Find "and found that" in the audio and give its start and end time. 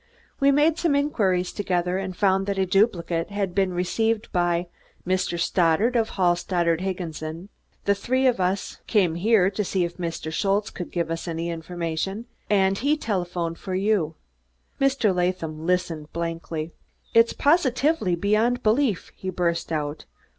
1.99-2.57